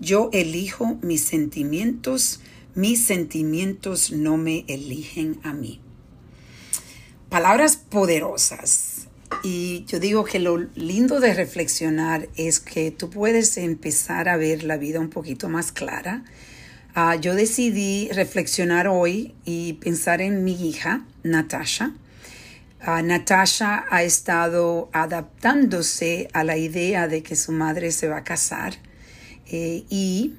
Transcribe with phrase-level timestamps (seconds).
[0.00, 2.40] Yo elijo mis sentimientos,
[2.74, 5.82] mis sentimientos no me eligen a mí.
[7.28, 9.08] Palabras poderosas.
[9.44, 14.64] Y yo digo que lo lindo de reflexionar es que tú puedes empezar a ver
[14.64, 16.24] la vida un poquito más clara.
[16.96, 21.92] Uh, yo decidí reflexionar hoy y pensar en mi hija, Natasha.
[22.86, 28.24] Uh, Natasha ha estado adaptándose a la idea de que su madre se va a
[28.24, 28.78] casar
[29.50, 30.34] eh, y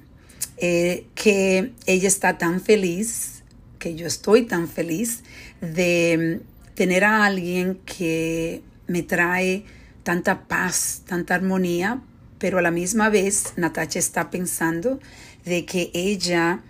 [0.56, 3.42] eh, que ella está tan feliz,
[3.78, 5.22] que yo estoy tan feliz
[5.60, 9.64] de mm, tener a alguien que me trae
[10.02, 12.00] tanta paz, tanta armonía,
[12.38, 14.98] pero a la misma vez Natacha está pensando
[15.44, 16.60] de que ella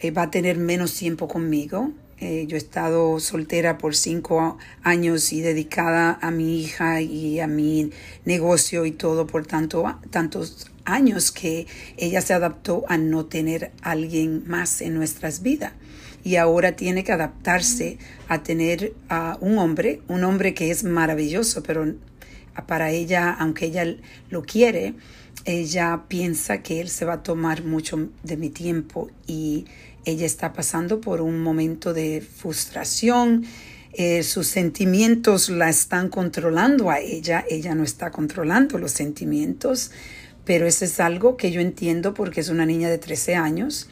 [0.00, 1.92] eh, va a tener menos tiempo conmigo.
[2.22, 7.90] Yo he estado soltera por cinco años y dedicada a mi hija y a mi
[8.24, 11.66] negocio y todo por tanto, tantos años que
[11.96, 15.72] ella se adaptó a no tener alguien más en nuestras vidas.
[16.24, 21.64] Y ahora tiene que adaptarse a tener a un hombre, un hombre que es maravilloso,
[21.64, 21.92] pero
[22.66, 23.84] para ella, aunque ella
[24.30, 24.94] lo quiere,
[25.44, 29.66] ella piensa que él se va a tomar mucho de mi tiempo y
[30.04, 33.44] ella está pasando por un momento de frustración.
[33.94, 39.90] Eh, sus sentimientos la están controlando a ella, ella no está controlando los sentimientos
[40.44, 43.88] pero eso es algo que yo entiendo porque es una niña de 13 años.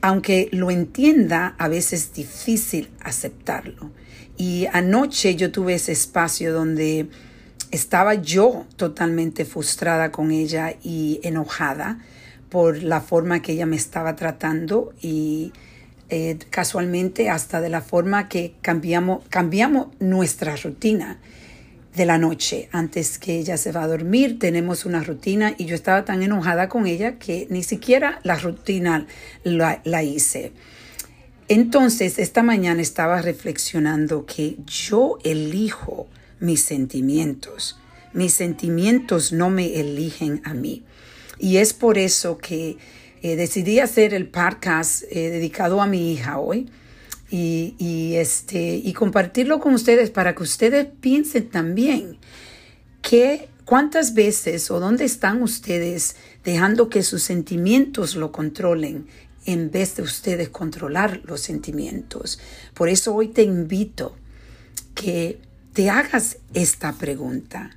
[0.00, 3.90] Aunque lo entienda, a veces es difícil aceptarlo.
[4.38, 7.08] Y anoche yo tuve ese espacio donde
[7.70, 11.98] estaba yo totalmente frustrada con ella y enojada
[12.48, 15.52] por la forma que ella me estaba tratando y
[16.08, 21.20] eh, casualmente hasta de la forma que cambiamos, cambiamos nuestra rutina
[21.94, 24.38] de la noche antes que ella se va a dormir.
[24.40, 29.06] Tenemos una rutina y yo estaba tan enojada con ella que ni siquiera la rutina
[29.44, 30.52] la, la hice.
[31.46, 36.08] Entonces, esta mañana estaba reflexionando que yo elijo
[36.40, 37.78] mis sentimientos.
[38.12, 40.84] Mis sentimientos no me eligen a mí.
[41.38, 42.76] Y es por eso que
[43.22, 46.70] eh, decidí hacer el podcast eh, dedicado a mi hija hoy
[47.30, 52.18] y, este, y compartirlo con ustedes para que ustedes piensen también
[53.02, 59.06] que cuántas veces o dónde están ustedes dejando que sus sentimientos lo controlen
[59.46, 62.40] en vez de ustedes controlar los sentimientos.
[62.74, 64.16] Por eso hoy te invito
[64.94, 65.40] que
[65.72, 67.76] te hagas esta pregunta.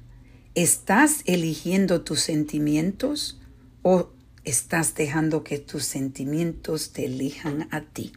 [0.56, 3.40] ¿Estás eligiendo tus sentimientos
[3.84, 4.10] o
[4.44, 8.14] estás dejando que tus sentimientos te elijan a ti?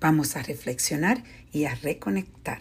[0.00, 1.22] Vamos a reflexionar
[1.52, 2.60] y a reconectar.